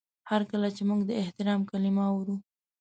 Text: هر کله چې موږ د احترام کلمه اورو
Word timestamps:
هر 0.29 0.41
کله 0.51 0.67
چې 0.75 0.81
موږ 0.89 1.01
د 1.05 1.11
احترام 1.21 1.61
کلمه 1.71 2.03
اورو 2.13 2.35